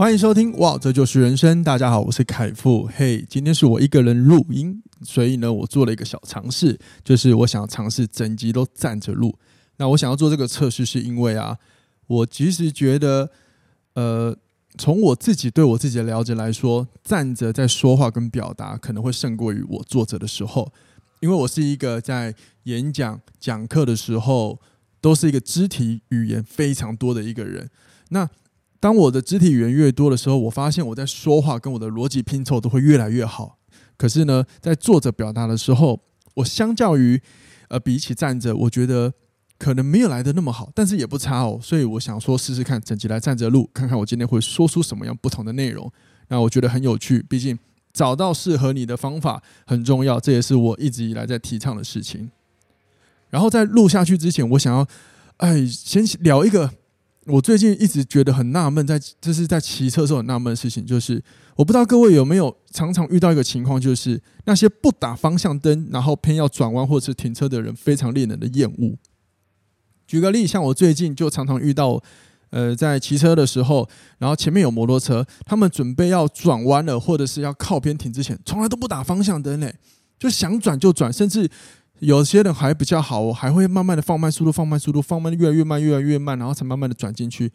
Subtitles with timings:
[0.00, 1.62] 欢迎收听，哇，这就是人生。
[1.62, 2.88] 大家好，我是凯富。
[2.96, 4.82] 嘿，今天是我一个人录音。
[5.02, 9.38] 所以呢，我做了一个小尝试，就是我想要尝试整集都站着录。
[9.76, 11.58] 那我想要做这个测试，是因为啊，
[12.06, 13.30] 我其实觉得，
[13.92, 14.34] 呃，
[14.78, 20.72] 从我自己对我自己的了解来说，站着在说话跟表达可能会胜过于我坐着的时候，
[21.20, 24.58] 因为我是一个在演讲讲课的时候
[25.02, 27.68] 都是一个肢体语言非常多的一个人。
[28.08, 28.26] 那
[28.80, 33.58] 当我的肢体语言越多的时候，我发现我在说话跟我的逻辑拼凑都会越来越好。
[33.98, 36.00] 可是呢，在坐着表达的时候，
[36.36, 37.20] 我相较于
[37.68, 39.12] 呃比起站着，我觉得
[39.58, 41.60] 可能没有来得那么好，但是也不差哦。
[41.62, 45.92] 所以我想说试试看，整集来站着录，看看我今天会说出什么样不同的内容。
[46.28, 47.58] 那我觉得很有趣，毕竟
[47.92, 52.30] 找到适合你的方法很重要，这也是我一直以来在提倡的事情。
[53.28, 54.88] 然后在录下去之前，我想要
[55.36, 56.79] 哎先聊一个。
[57.30, 61.22] 我最近一直觉得很纳闷，在这是在骑车的时候很纳闷的事情，就是
[61.54, 68.96] 我不知道各位有没有常常遇到一个情况，就是那些不打方向灯，然后偏要转弯或者是停车的人，非常令人的厌恶。
[70.06, 72.02] 举个例，像我最近就常常遇到，
[72.50, 79.74] 呃，在骑车的时候，然后前面有摩托车，他们准备要转弯了，或者是要靠边停之前，从来都不打方向灯嘞，
[80.18, 81.48] 就想转就转，甚至。
[82.00, 87.52] 有些人还比较好，我还会慢慢的放慢速度，放慢速度，放慢越来越慢，越来越慢，然后才慢慢的转进去，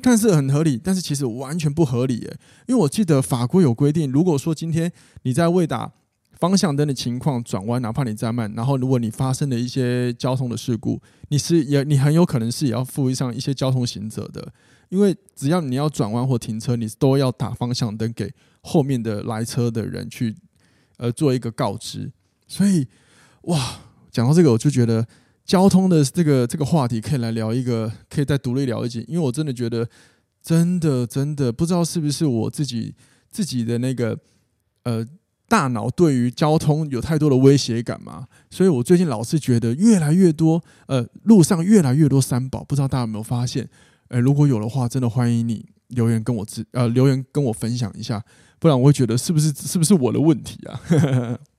[0.00, 2.38] 看似很合理，但是其实完全不合理耶。
[2.66, 4.90] 因为我记得法规有规定，如果说今天
[5.24, 5.92] 你在未打
[6.40, 14.50] 方向灯的情况转弯，哪怕你再慢，然后如果你发生了一些交通的事故，你是也你很有可能是也要负上一些交通行者的。
[14.88, 20.34] 因为只要你要转弯或停车，你都要打方向灯给后面的来车的人去
[20.96, 22.10] 呃做一个告知，
[22.48, 22.88] 所以。
[23.46, 25.06] 哇，讲到这个，我就觉得
[25.44, 29.86] 交通的这个这个话题可以来聊一个，可以再独立聊一集，因为我真的觉得，
[30.42, 32.94] 真的真的不知道是不是我自己
[33.30, 34.18] 自己的那个
[34.84, 35.06] 呃
[35.46, 43.68] 大脑对于交通有太多的威胁感嘛，所以我最近老是觉得越来越多呃路上越来越多三宝，不知道大家有没有发现？
[44.08, 48.22] 呃，如果有的话，真的欢迎你留言跟我自呃留言跟我分享一下，
[48.58, 50.80] 不然我会觉得是不是是不是我的问题啊？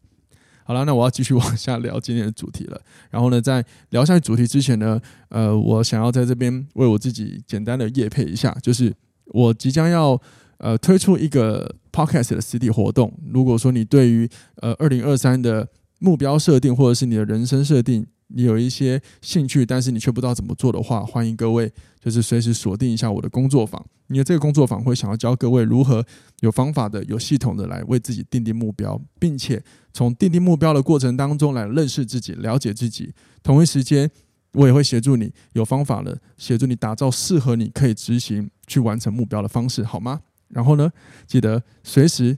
[0.68, 2.82] 好了，那我要继续往下聊今天的主题了。
[3.12, 5.00] 然后呢，在聊下去主题之前呢，
[5.30, 8.92] 呃，我想要在这边为我自己简单的业配一下，就是
[9.26, 10.20] 我即将要
[10.58, 13.14] 呃推出一个 podcast 的实体活动。
[13.32, 15.68] 如果说你对于呃二零二三的
[16.00, 21.72] 目标设定或者是你的人生设定，你有一些兴趣，但是你却不知道怎么做的话，欢迎各位
[22.04, 23.86] 就是随时锁定一下我的工作坊。
[24.08, 26.06] 因为这个工作坊会想要教各位如何
[26.42, 33.14] 有方法的、有系统的来为自己定定目标，并且从定定目标的过程当中来认识自己、了解自己。
[33.42, 34.10] 同一时间，
[34.54, 40.22] 我也会协助你有方法的协助你打造适合你可以执行去完成目标的方式，好吗？
[40.50, 40.92] 然后呢，
[41.26, 42.38] 记得随时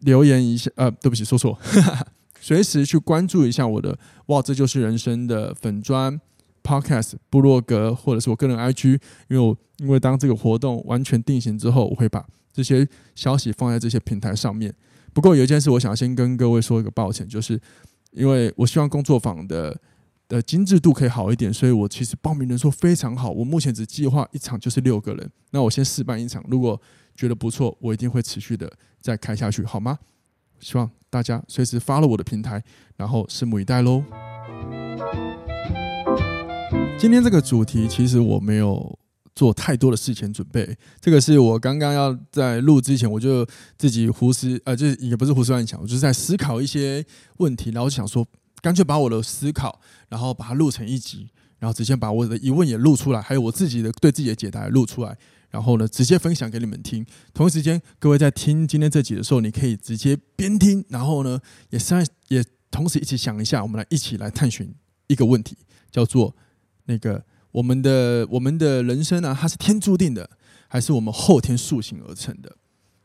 [0.00, 0.70] 留言一下。
[0.76, 1.58] 呃，对不起，说错。
[2.40, 3.96] 随时去关注一下我的
[4.26, 6.20] 哇，这就是人生的粉砖
[6.62, 14.74] Podcast 部落格，或者是我个人 IG，因为我因为当这个活动完全定型之后，我会把这些消息放在这些平台上面。
[15.12, 17.60] 不过有一件事，我想先跟各位说一个抱歉，就是
[18.12, 19.78] 因为我希望工作坊的
[20.28, 26.80] 的精致度可以好一点，所以我其实报名人数非常好，我目前只计划一场就是六个人，那我先试办一场，如果
[27.14, 29.98] 觉得不错，我一定会持续的再开下去，好吗？
[30.60, 32.62] 希望大家随时发了我的平台，
[32.96, 34.31] 然后拭目以待喽。
[37.02, 38.96] 今天这个主题其实我没有
[39.34, 43.44] 做太多的事前准备，这个是我刚刚要在录之前我就
[43.76, 47.04] 自己胡思，呃，就是也不是胡思乱想，我就是在思考一些
[47.38, 48.24] 问题，然后想说，
[48.60, 51.28] 干脆把我的思考，然后把它录成一集，
[51.58, 55.18] 然后直接把我的疑问也录出来，还有我自己的对自己的解答也录出来。
[55.50, 57.04] 然后呢，直接分享给你们听。
[57.34, 61.40] 同一时间，各位在听今天这集的时候，你可以直接边听，然后呢，
[61.70, 64.72] 也是也同时一起想一下，我们来一起来探寻
[65.08, 65.56] 一个问题，
[65.90, 66.36] 叫做
[66.86, 70.28] 那个我们的我们的人生啊，它是天注定的，
[70.68, 72.54] 还是我们后天塑形而成的？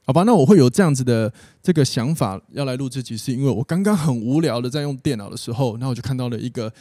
[0.05, 6.71] 好吧，那我会有这样子的这个想法要来录这集，是因为我刚刚很无聊的在用电脑的时候，然后我就看到了一个。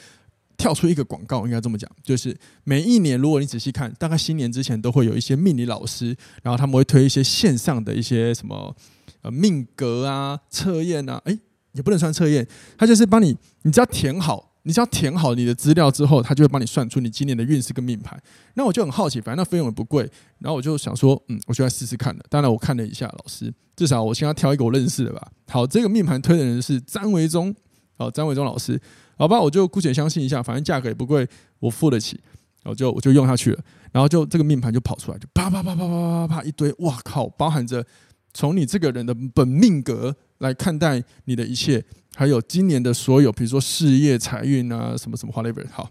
[0.59, 2.35] 跳出一个广告，应该这么讲，就是
[2.65, 8.75] 每一年，如果你仔细看，大概新年之前都会有一些命理老师，然后他们会推一些线上的一些什么
[9.21, 11.39] 呃命格啊测验啊，诶，
[11.73, 12.49] 也不能算测验，
[12.79, 18.21] 它就是帮你，你只要填好，你只要填好你的资料之后他就会帮你算出你今年的运势跟命盘。
[18.55, 20.03] 那我就很好奇反正那费用也不贵
[20.41, 25.31] 然后我就想说嗯我就来试试看了当然我看了一下老师至少我先要挑一个我认识的吧。
[25.49, 27.55] 好这个命盘推的人是詹维忠
[27.97, 28.81] 好詹维忠老师
[29.17, 31.27] 好吧我就姑且相信一下反正价格也不贵
[31.61, 32.21] 我付得起
[32.65, 33.61] 我就我就用下去了
[33.93, 37.87] 然后就这个命盘就跑出来就啪啪啪啪啪啪啪一堆哇靠包含着
[38.35, 41.85] 从你这个人的本命格来看待你的一切
[42.19, 45.69] 还有今年的所有，比如说事业、财运啊，什么什么花类本。
[45.69, 45.91] 好，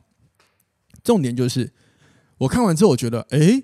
[1.03, 1.71] 重点就是
[2.39, 3.61] 我看完之后，我觉得，哎，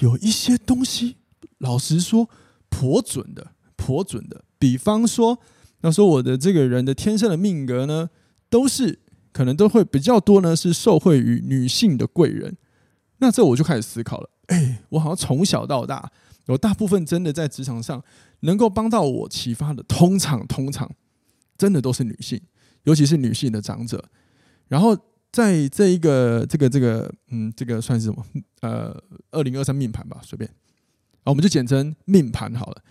[0.00, 1.14] 有一些东西，
[1.58, 2.28] 老实说，
[2.68, 4.44] 颇准的，颇准的。
[4.58, 5.38] 比方说，
[5.82, 8.10] 那说我的这个人的天生的命格呢，
[8.50, 8.98] 都是
[9.32, 12.56] 可能都会比较多呢，是受惠于女性的贵人。
[13.18, 16.10] 那这我就开始思考了，哎，我好像从小到大，
[16.46, 18.02] 有大部分真的在职场上。
[18.44, 20.90] 能够帮到我启发的，通常通常
[21.56, 22.40] 真的都是女性，
[22.84, 24.04] 尤其是女性的长者。
[24.68, 24.96] 然后
[25.30, 28.24] 在这一个这个这个嗯，这个算是什么？
[28.60, 28.96] 呃，
[29.30, 30.50] 二零二三命盘吧，随便。
[31.20, 32.82] 啊，我们就简称命盘好了。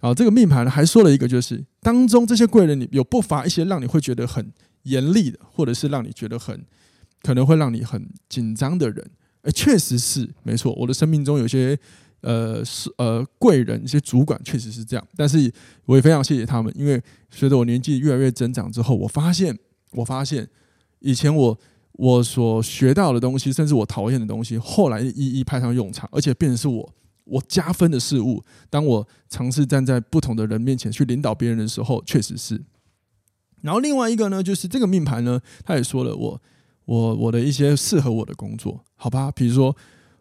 [0.00, 6.64] 然后这个命盘还说了一个，就是当中这些贵人里有不乏一些让你会觉得很严厉的，或者是让你觉得很
[7.22, 9.10] 可能会让你很紧张的人。
[9.42, 10.72] 哎，确实是没错。
[10.74, 11.78] 我的生命中有些。
[12.20, 15.52] 呃，是呃，贵人一些主管确实是这样，但是
[15.84, 17.00] 我也非常谢谢他们，因为
[17.30, 19.56] 随着我年纪越来越增长之后，我发现，
[19.92, 20.48] 我发现
[20.98, 21.56] 以前我
[21.92, 26.92] 我所学到的东西，甚至我讨厌的东西，后来一一派上用场，而且变成是我
[27.22, 28.42] 我加分的事物。
[28.68, 32.60] 当我尝试站在不同的人面前去领导别人的时候，确实是。
[33.62, 36.42] 然后另外一个呢，就是这个命盘呢，他也说了我
[36.84, 39.76] 我我的一些适合我的工作，好吧，比如说。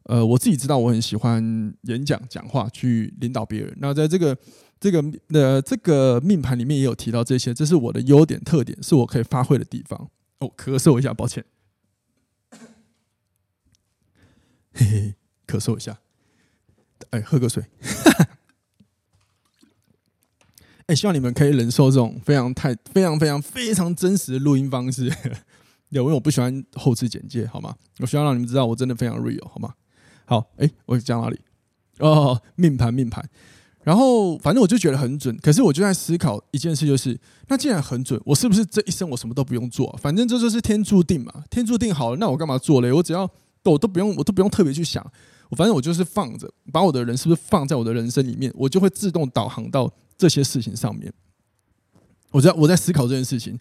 [0.07, 1.43] 呃，我自己知道我很喜欢
[1.83, 3.75] 演讲、讲话，去领导别人。
[3.79, 4.37] 那在这个
[4.79, 10.09] 这个呃这个命盘里面也有提到这些，这是我的优点、特点，是我可以发挥的地方。
[10.39, 11.43] 哦，咳嗽一下，抱歉。
[14.73, 15.15] 嘿嘿，
[15.45, 15.99] 咳嗽一下。
[17.09, 17.65] 哎，喝个水。
[20.85, 25.11] 哎，希望你们可以忍受这种非常太、非常、非常、非常真实的录音方式。
[25.89, 27.75] 因为我不喜欢后置简介，好吗？
[27.99, 29.73] 我希望让你们知道我真的非常 real，好吗？
[30.27, 31.39] 好，哎，我讲哪里？
[31.99, 33.27] 哦，命盘，命盘。
[33.83, 35.35] 然后，反正我就觉得很准。
[35.37, 39.97] 可是，我就在思考一件事，就是那既然很准，我是不是这一生我什么都不用做？
[40.01, 41.33] 反正这就是天注定嘛。
[41.49, 42.91] 天注定好了，那我干嘛做嘞？
[42.91, 43.21] 我只要
[43.63, 45.01] 我都不用，我都不用特别去想。
[45.49, 51.09] 我反正我就是放着，把我的人是不是放在我的人生里面，我就会自动导航到这些事情上面。
[52.31, 53.57] 我在我在思考这件事情。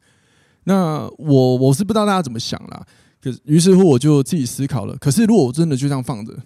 [0.65, 2.85] 那我我是不知道大家怎么想啦。
[3.23, 4.97] 可是于是乎我就自己思考了。
[4.97, 6.37] 可是如果我真的就这样放着。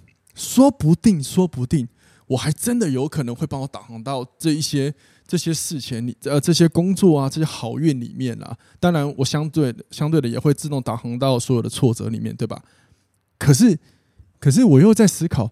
[0.41, 1.87] 说不定，说不定，
[2.27, 4.95] 我还真的有可能会帮我导航到这一些
[5.27, 8.57] 这些事情里，呃，这些工作啊，这些好运里面啊。
[8.81, 12.63] 当然，我相对，相对的也会自动导航到所有的挫折里面，对吧？
[13.39, 13.79] 可是，
[14.39, 15.51] 可是我又在思考，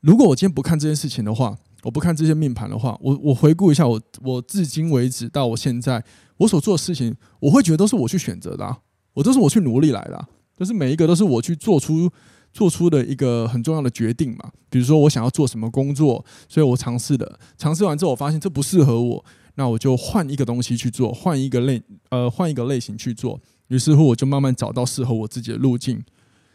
[0.00, 6.02] 如果我今天不看这件事情的话，我不看这些命盘的话，我我回顾一下我我至今为止到我现在
[6.38, 8.78] 我所做的事情，我会觉得都是我去选择的啊，
[9.12, 10.26] 我都是我去努力来的啊，
[10.56, 12.10] 都是每一个都是我去做出。
[12.56, 19.22] 做出的一个很重要的决定嘛，比如说我想要做什么工作，所以我尝试的，尝试完之后我发现这不适合我，
[19.56, 23.38] 那我就换一个东西去做，换一个类呃换一个类型去做，
[23.68, 26.02] 于是乎我就慢慢找到适合我自己的路径。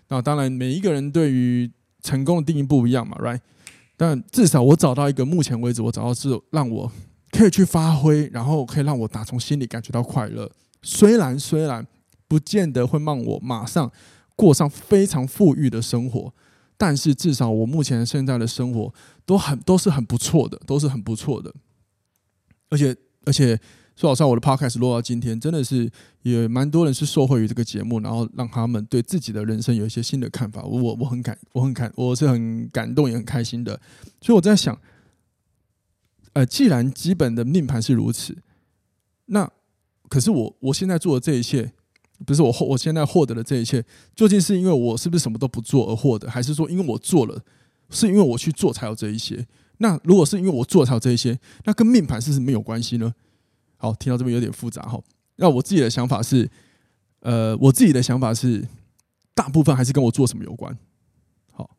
[0.08, 1.70] 那当然每一个人对于
[2.02, 3.40] 成功的定义不一样嘛，right？
[3.96, 6.92] 但至少我找到一个目前为止我找到是让我
[7.30, 10.50] 可以去发挥，然后可以让我打从心里感觉到快乐，
[10.82, 11.86] 虽然虽然
[12.28, 13.92] 不见得会让我马上。
[14.42, 16.34] 过上非常富裕的生活，
[16.76, 18.92] 但是至少我目前现在的生活
[19.24, 21.54] 都很都是很不错的，都是很不错的。
[22.70, 23.56] 而且而且
[23.96, 25.88] 说老实话，我的 podcast 落到今天，真的是
[26.24, 30.64] 也蛮多人是受惠于这个节目，然后让他们对自己的人生有一些新的看法。
[30.64, 33.80] 我我很感我很感我是很感动也很开心的。
[34.22, 34.76] 所以我在想，
[36.34, 38.36] 呃，既然基本的命盘是如此，
[39.28, 39.48] 那
[40.10, 41.74] 可是我我现在做的这一切。
[42.26, 43.84] 不是我获我现在获得的这一切，
[44.16, 47.44] 究竟是因为我是不是什么都不做而获得，还是说因为我做了，
[47.90, 49.48] 是因为我去做才有这一些？
[49.78, 53.14] 那如果是因为我做才有这一些，那跟命盘是不是没有关系呢？
[53.78, 55.02] 好，听到这边有点复杂哈。
[55.38, 56.50] 那我自己的想法是，
[57.22, 58.68] 呃，我自己的想法是，
[59.34, 60.78] 大部分还是跟我做什么有关。
[61.52, 61.70] 好，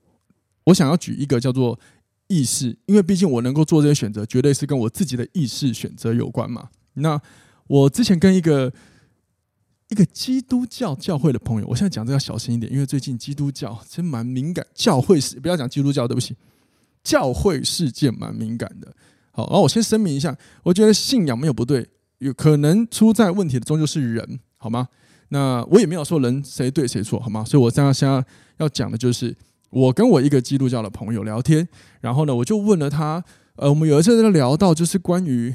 [0.64, 1.78] 我想要举一个叫做
[2.26, 6.70] 意识，因为毕竟我能够做这些选择，绝对是跟我自己的意识选择有关嘛。
[6.94, 7.20] 那
[7.68, 8.72] 我之前跟一个。
[9.92, 14.66] 一个基督教教会的朋友，我现在讲这要小心一点，因为最近基督教真蛮敏感。
[14.74, 16.34] 教会是不要讲基督教，对不起，
[17.04, 18.90] 教会事件蛮敏感的。
[19.32, 21.86] 好，然后我先声明一下，我觉得信仰没有不对，
[22.18, 24.88] 有可能出在问题的终究是人，好吗？
[25.28, 27.44] 那我也没有说人谁对谁错，好吗？
[27.44, 28.24] 所以我现在现在
[28.56, 29.36] 要讲的就是，
[29.68, 31.68] 我跟我一个基督教的朋友聊天，
[32.00, 33.22] 然后呢，我就问了他，
[33.56, 35.52] 呃，我们有一次在聊到就是关于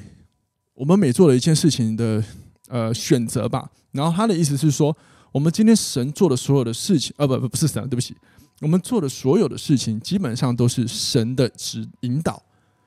[0.75, 2.23] 我们每做的一件事情的
[2.67, 4.95] 呃选择吧，然后他的意思是说，
[5.31, 8.15] 我们今天神做的所有的事情，呃，不不不是神，对不起，
[8.61, 12.41] 我们做的所有的事情基本上都是神的指引导，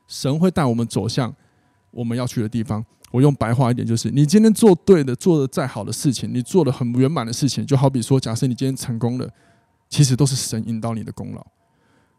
[0.06, 1.34] 神会带我们走向
[1.90, 2.84] 我们要去的地方。
[3.10, 9.28] 我用白话一点，就是你今天做对的，做的再好的事情，你做的很圆满的事情，就好比说，假设你今天成功了，
[9.88, 11.44] 其实都是神引导你的功劳。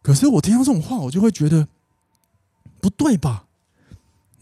[0.02, 1.66] 可是我听到这种话，我就会觉得
[2.82, 3.46] 不对吧？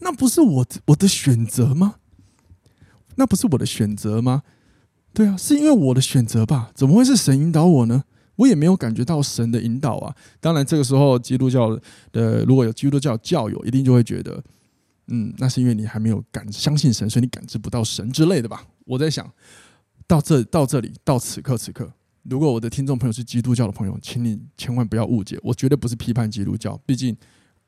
[0.00, 1.96] 那不是我我的选择吗？
[3.16, 4.42] 那不是我的选择吗？
[5.12, 6.70] 对啊，是因为我的选择吧？
[6.74, 8.04] 怎么会是神引导我呢？
[8.36, 10.14] 我也没有感觉到神的引导啊。
[10.40, 11.78] 当然，这个时候基督教
[12.12, 14.42] 的如果有基督教教友，一定就会觉得。
[15.12, 18.64] 嗯，那是因为你还没有感相信神，所以你感知不到神之类的吧？
[18.84, 19.28] 我在想
[20.06, 27.16] 到这到这里到此刻此刻，如果我的听众朋友是基督教的朋友，请你千万不要误解，我绝对不是批判基督教，毕竟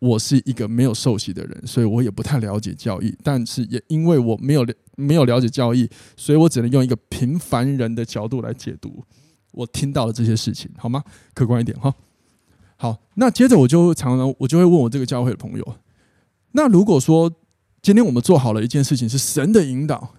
[0.02, 3.16] 我是一个没有受洗的人，所以我也不太了解教义。
[3.22, 4.66] 但是也因为我没有
[4.96, 9.04] 没有了解教义，所以我只能用一个平凡人的角度来解读
[9.52, 11.04] 我听到的这些事情，好吗？
[11.34, 11.94] 客观一点哈。
[12.76, 15.76] 好，那接着我就常常我就会问我这个教会的朋友。
[16.50, 17.32] 那如果说
[17.80, 20.14] 今天我们做好了一件事情是神的引导，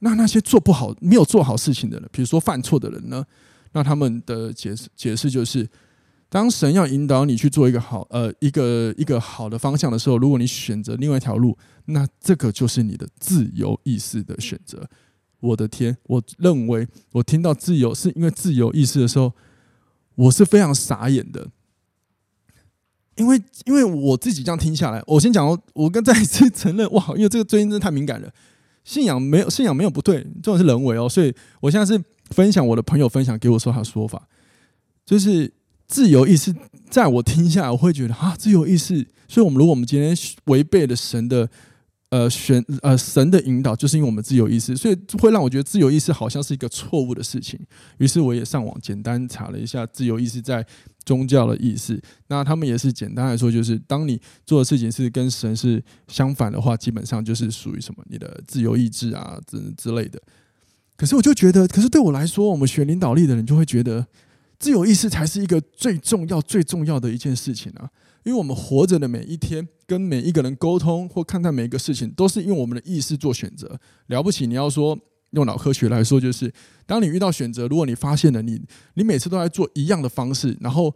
[0.00, 3.24] 那那些做不好、没有做好事情的人，比如说犯错的人呢？
[3.72, 5.66] 那他们的解释解释就是，
[6.32, 14.88] 当神要引导你去做一个好呃一个一个好的方向的时候，如果你选择另外一条路，那这个就是你的自由意识的选择。
[15.40, 19.34] 我的天，我认为我听到自由是因为自由意识的时候，
[20.14, 21.50] 我是非常傻眼的。
[23.16, 28.32] 因为，因为我自己这样听下来，我先讲，我跟再一次承认，哇，因为这个最近真的太敏感了。
[28.84, 31.06] 信仰没有，信仰没有不对，重点是人为哦。
[31.06, 34.26] 所以我现在是分享我的朋友分享给我说他的说法，
[35.04, 35.52] 就是
[35.92, 36.54] 自由意识，
[36.88, 39.06] 在我听下来，我会觉得啊，自由意识。
[39.28, 41.48] 所以，我们如果我们今天违背了神的。
[42.12, 47.58] 呃，选呃神的引导，就是因为我们自由意识，所以会让我觉得自由意识好像是一个错误的事情。
[47.96, 50.62] 于是我也上网简单查了一下自由意识在
[51.06, 51.98] 宗教的意思。
[52.28, 60.20] 那他们也是简单来说，就是当你做的事情是跟神是相反的话，基本上就是属于什么你的自由意志啊之之类的。
[60.98, 64.06] 可是我就觉得，可是对我来说，我们学领导力的人就会觉得，
[64.62, 67.90] 自由意识才是一个最重要、最重要的一件事情啊。
[68.22, 73.76] 因为我们活着的每一天，跟每一个人沟通或看待每一个事情，都是因为我们的意识做选择。
[74.06, 74.96] 了不起，你要说
[75.30, 76.52] 用脑科学来说，就是
[76.86, 78.62] 当你遇到选择，如果你发现了你
[78.94, 80.94] 你每次都在做一样的方式，然后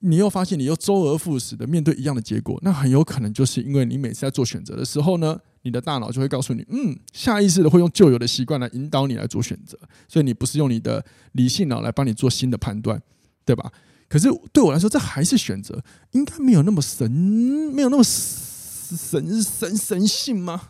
[0.00, 13.02] 你又发现你又周而复始的面对一样的结果，那很有可能就是因为你每次在做选择的时候呢，你的大脑就会告诉你，嗯，下意识的会用旧有的习惯来引导你来做选择，所以你不是用你的理性脑来帮你做新的判断，
[13.44, 13.72] 对吧？
[14.08, 15.82] 可是对我来说，这还是选择，
[16.12, 20.68] 应该没有那么神，没有那么神神神性吗？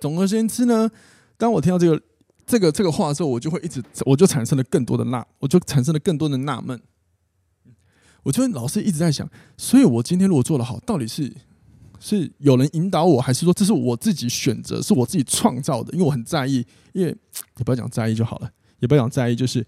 [0.00, 0.90] 总而言之呢，
[1.36, 2.02] 当我听到这个
[2.44, 6.82] 这个这个话的时候，我就会一直，我就产生了更多的纳，我就产生了更多的纳闷。
[8.24, 11.32] 我就老是一直在想，所以我今天如果做得好，到底是
[12.00, 15.92] 是有人引导我，还是说这是我自己选择，是我自己创造的？
[15.92, 17.16] 因为我很在意，因为
[17.58, 18.50] 也不要讲在意就好了，
[18.80, 19.66] 也不要讲在意，就是。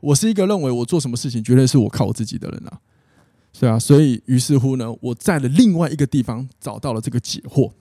[0.00, 2.78] 我是一个认为我做什么事情绝对是我靠我自己的人啊，
[3.54, 7.72] 是啊，所以于是乎呢，我在了另外一个地方找到了这个解惑。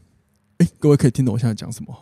[0.59, 1.93] 哎，各位可以听懂我现在讲什么？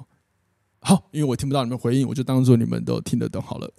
[0.82, 3.74] 好，因为我听不到你们回应，我就当做你们都听得懂好了。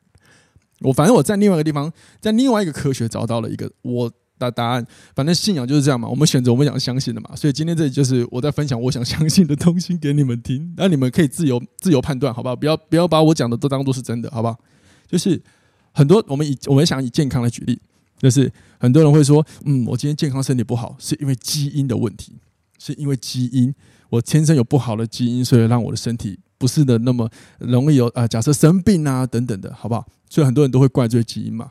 [0.80, 4.12] 我反正我在另外一个地方，在另外一个科学找到了一个我
[4.50, 4.86] 答答案。
[5.14, 7.30] 反正信仰就是这样嘛，我们选择我们想相信的嘛。
[7.36, 12.56] 所以今天这里就是我在分享我想相信的东西给你们听，那你们可以自由自由判断，好不好？
[12.56, 14.58] 不要不要把我讲的都当做是真的，好不好？
[15.06, 15.42] 就是。
[15.94, 17.78] 很多我们以我们想以健康来举例，
[18.16, 22.32] 就是很多人会说，嗯，我今天健康身体不好，是因为基因的问题，
[22.78, 23.74] 是因为基因，
[24.08, 30.06] 我天生有不好的基因，所以让我的身体不是的那么容易有啊，假设生病啊等等的，好不好？
[30.30, 31.70] 所以很多人都会怪罪基因嘛。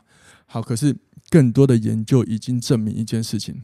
[0.52, 0.94] 好，可是
[1.30, 3.62] 更多的研究已经证明一件事情，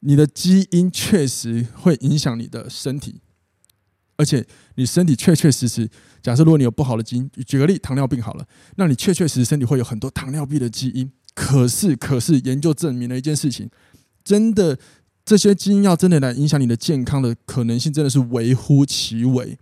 [0.00, 3.20] 你的基因确实会影响你的身体。
[4.16, 4.46] 而且
[4.76, 5.90] 你身体确确实实，
[6.22, 11.12] 假设如果你有不好的基因，举个例，糖尿病好了，那你确确实实身体会有很多糖尿病的基因。
[11.34, 13.68] 可是，可是研究证明了一件事情，
[14.24, 14.78] 真的
[15.26, 19.58] 这些基因要真的来影响你的健康的可能性，真的是微乎其微。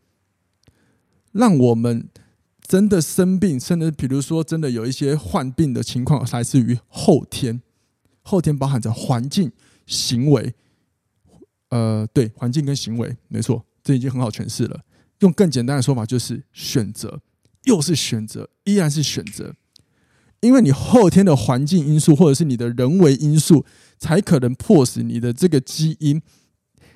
[1.32, 2.08] 让我们
[2.70, 7.60] 真的生病，甚至比如说真的有一些患病的情况，来自于后天。
[8.22, 9.50] 后天包含着环境、
[9.86, 10.54] 行为，
[11.70, 13.64] 呃，对，环境跟行为，没错。
[13.82, 14.82] 这已经很好诠释了，
[15.18, 17.20] 用更简单的说法，就是选择，
[17.64, 19.52] 又是选择，依然是选择。
[20.38, 23.66] 因为你后天的环境因素，或者是你的人为因素，
[23.98, 26.22] 才可能迫使你的这个基因，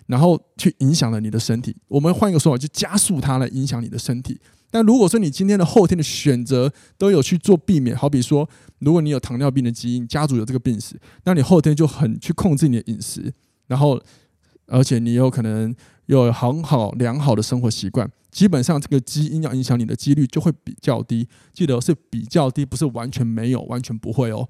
[0.06, 1.74] 然后去影响了你的身体。
[1.88, 4.40] 我们换一个说法，就加速它来影响你的身体。
[4.74, 8.48] 但如果说你今天的后天的选择都有去做避免，好比说，
[8.80, 13.32] 如果你有糖尿病的基因，家族有这个病史，那你后天就很去控制你的饮食，
[13.68, 14.02] 然后
[14.66, 15.72] 而且你有可能
[16.06, 18.10] 有很好良好的生活习惯。
[18.32, 21.28] 基本上，这个基因要影响你的几率就会比较低。
[21.52, 24.48] 记得是比较低，不是完全没有，完全不会哦。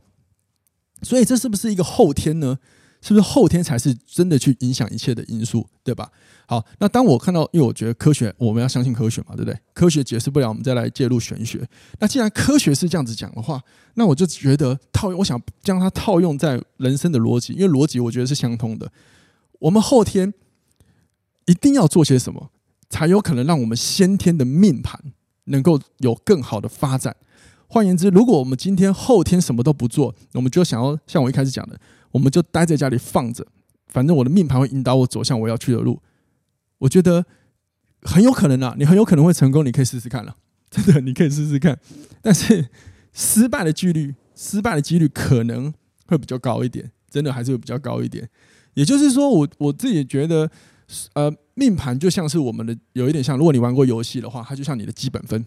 [1.02, 2.56] 所以，这是不是一个后天呢？
[3.04, 6.10] 是不是后天才是真的去影响一切的因素，对吧？
[6.46, 9.58] 好，那当我看到，因为我觉得科学，我们要相信科学嘛，对不对？
[9.74, 11.68] 科学解释不了，我们再来介入玄学。
[11.98, 13.60] 那既然科学是这样子讲的话，
[13.96, 18.90] 那我就觉得套用，我想将它套用在人生的逻辑，因为逻辑我觉得是相通的。
[19.58, 20.32] 我们后天
[21.44, 22.50] 一定要做些什么？
[22.88, 24.98] 才有可能让我们先天的命盘
[25.44, 27.14] 能够有更好的发展。
[27.66, 31.78] 换言之，如果我们今天后天什么都不做，我们就想要像我一开始讲的，
[32.14, 33.44] 我们就待在家里放着，
[33.88, 36.00] 反正我的命盘会引导我走向我要去的路。
[36.78, 37.26] 我觉得
[38.02, 40.36] 很有可能啊，你很有可能会成功，你可以试试看了，
[40.70, 41.78] 真的，你可以试试看。
[42.22, 42.68] 但是
[43.12, 45.74] 失败的几率，失败的几率可能
[46.06, 48.28] 会比较高一点，真的还是会比较高一点。
[48.74, 50.50] 也就是说，我我自己觉得。
[51.14, 53.38] 呃，命盘就像是我们的，有一点像。
[53.38, 55.42] 如果你玩过游戏的话，它就像你的基本分，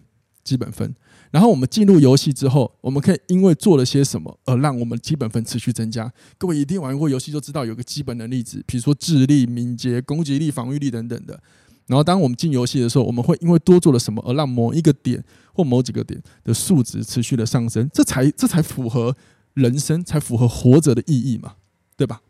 [0.48, 0.96] 基本分。
[1.30, 6.10] 然后我们进入游戏之后，我们可以因为做了些什么而让我们基本分持续增加。
[6.38, 11.38] 各位一定玩过游戏就知道，有个基本能力值，比如说智力、敏捷、攻击力、防御力等等的。
[11.86, 15.22] 然后当我们进游戏的时候，我们会因为多做了什么而让某一个点
[15.54, 19.16] 或某几个点的数值持续的上升，这才这才符合
[19.54, 21.56] 人生，才符合活着的意义嘛，
[21.98, 22.22] 对吧？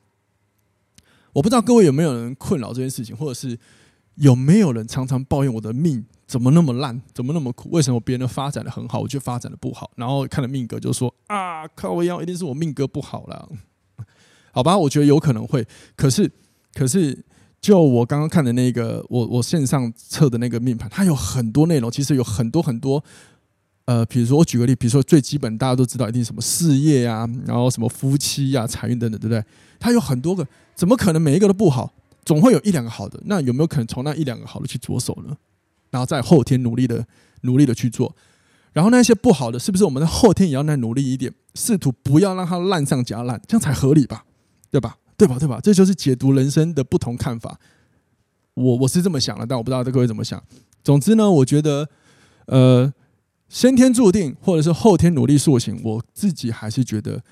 [1.33, 3.59] 我不知道各位有没有人困扰这件事情，或者是
[4.15, 7.69] 有没有人常常抱怨我的命怎么那么烂，怎么那么苦？
[7.71, 9.89] 为什么别人发展的很好，我却发展的不好？
[9.95, 13.49] 然后看了命格就说啊，靠我腰，一定是我命格不好了。
[14.51, 15.65] 好吧，我觉得有可能会。
[15.95, 16.29] 可是，
[16.73, 17.23] 可是，
[17.61, 23.01] 就我刚刚看的那个，我我线上测的那个命盘，它有很多内容，其实有很多很多。
[23.85, 29.41] 呃，比如说我举个例，比如说最基本大家都知道一定什么事业啊，然后什么夫妻呀、财运等等，对不对？
[29.79, 31.93] 它有很多个，怎么可能每一个都不好？
[32.25, 33.17] 总会有一两个好的。
[33.23, 35.37] 那有没有可能从那一两个好的去着手呢？
[35.89, 37.05] 然后在后天努力的
[37.41, 38.15] 努力的去做，
[38.73, 44.25] 然后那些不好的，是不是我们的后天也要再努力一点，试图不要让它烂上加烂，这样才合理吧？
[44.69, 44.97] 对吧？
[45.17, 45.37] 对吧？
[45.39, 45.59] 对吧？
[45.61, 47.59] 这就是解读人生的不同看法。
[48.53, 50.41] 我我是这么想的，但我不知道各位怎么想。
[50.83, 51.89] 总之呢，我觉得，
[52.45, 52.93] 呃。
[53.49, 57.23] 先天注定，或者是后天努力塑形，我自己还是觉得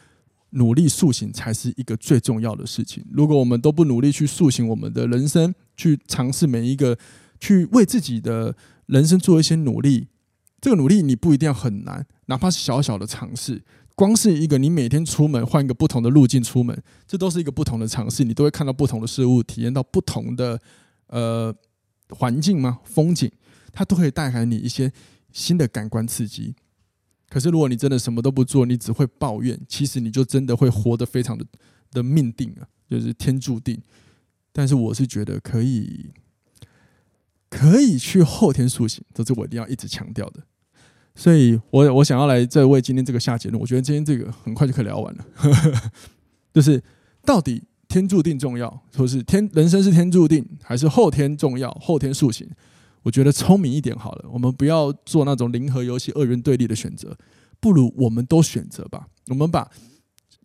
[0.51, 3.03] 努力塑形才是一个最重要的事情。
[3.11, 6.97] 如果我们都不努力去塑形我们的人生，去尝试每一个，
[7.39, 8.55] 去为自己的
[8.87, 10.07] 人生做一些努力，
[10.61, 13.63] 这个努力你不一定要很难，哪怕是小小的尝试，
[13.95, 20.61] 光是一个你每天出门换一个不同的路径出门，这都是一个不同的尝试，你都会看到不同的事物，体验到不同的
[21.07, 21.53] 呃
[22.09, 22.79] 环境吗？
[22.83, 23.31] 风景，
[23.71, 24.91] 它都可以带来你一些。
[25.35, 26.55] 新的感官刺激，
[27.27, 31.45] 可是如果你真的什么都不做，你只会抱怨，其实你就真的会活得非常的
[31.91, 33.77] 的命定啊，就是天注定。
[34.53, 36.09] 但是我是觉得可以，
[37.55, 40.41] 可以去后天塑形，这是我一定要一直强调的。
[41.15, 45.25] 所以我我想要来再为今天这个下结论，我觉得今天这个很快就可以聊完了，
[46.53, 46.83] 就是
[47.23, 52.45] 到底天注定重要，说是天人生是天注定，还是后天重要，后天塑形？
[53.03, 57.17] 我觉得聪明一点好了，我们不要做那种零和游戏、二元对立的选择，
[57.61, 59.07] 不如我们都选择吧。
[59.27, 59.71] 我们把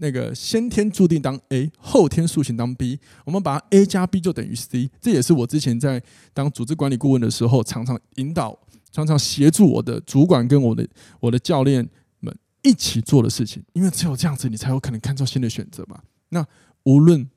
[0.01, 4.91] 那个先天注定当 A，后天塑形当 B，我们把 A 加 B 就等于 C。
[5.01, 8.59] 这也是我之前在当组织管理顾问的时候，常常引导、
[8.91, 10.89] 常常协助我的主管跟我的
[11.21, 11.89] 我的教练
[12.21, 13.63] 们一起做的事情。
[13.75, 16.03] 因为只有这样子，你才有可能看到新的选择嘛。
[16.31, 16.47] 那
[16.85, 17.29] 无论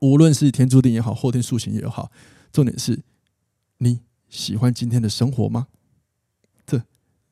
[0.00, 2.10] 无论是天注定也好，后天塑形也好，
[2.52, 3.00] 重点是
[3.78, 4.00] 你。
[4.28, 5.68] 喜欢今天的生活吗？
[6.66, 6.82] 这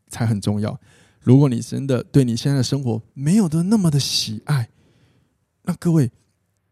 [0.09, 0.81] 才很重要。
[1.25, 4.69] 如果你真的对你现在的生活没有的那么的喜爱，
[5.63, 6.13] 那各位，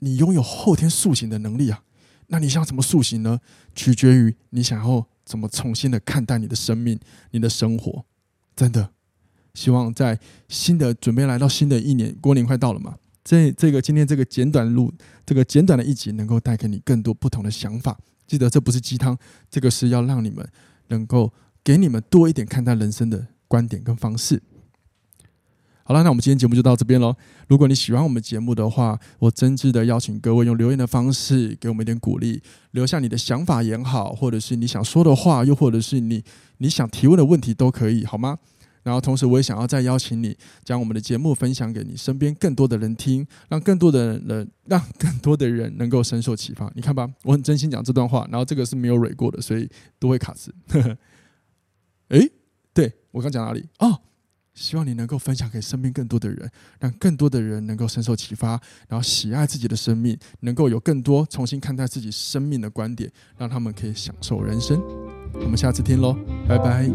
[0.00, 1.82] 你拥有后天塑形的能力啊。
[2.28, 3.40] 那你想怎么塑形呢？
[3.74, 8.04] 取决于你想要怎么重新的看待你的生命、你的生活。
[8.54, 8.90] 真的，
[9.54, 12.96] 希望在新的准备来到新的一年，过年快到了嘛。
[13.24, 14.92] 这这个今天这个简短录，
[15.24, 17.98] 这个简短的一集，能够带给你更多不同的想法。
[18.26, 19.16] 记得这不是鸡汤，
[19.50, 20.46] 这个是要让你们
[20.88, 21.32] 能够
[21.64, 24.42] 给你们多一点看待人生的观点跟方式。
[25.84, 27.14] 好了，那我们今天节目就到这边喽。
[27.48, 36.24] 如果你喜欢我们节目的话，我真挚的邀请各位用留言的方式给我们一点鼓励，留下你的想法也好，或者是你想说的话，又或者是你
[36.58, 38.38] 你想提问的问题都可以，好吗？
[38.84, 40.34] 然后同时我也想要再邀请你
[40.64, 46.72] 将我们的节目分享给你身边更多的人听，让更多的人让更多的人能够深受启发。
[46.74, 50.54] 你看吧，我很真心讲这段话，然后这个是没有蕊过的，所以都会卡词。
[53.12, 53.68] 我刚讲哪里？
[53.78, 54.00] 哦。
[54.54, 58.48] 希望你能够分享给身边更多的人，让更多的人能够深受启发，
[58.86, 64.78] 然后喜爱自己的生命，能够有更多重新看待自己生命的观点，让他们可以享受人生。
[65.32, 66.14] 我们下次听喽，
[66.46, 66.86] 拜拜。